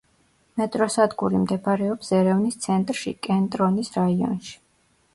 მეტროსადგური 0.61 1.41
მდებარეობს 1.43 2.11
ერევნის 2.21 2.59
ცენტრში, 2.67 3.17
კენტრონის 3.31 3.97
რაიონში. 4.03 4.61